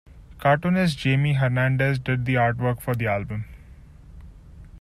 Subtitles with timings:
[0.39, 3.45] Cartoonist Jaime Hernandez did the artwork for the album.